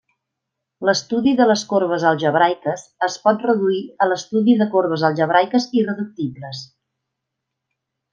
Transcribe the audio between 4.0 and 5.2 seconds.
a l'estudi de corbes